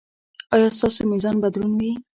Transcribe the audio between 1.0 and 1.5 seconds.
میزان به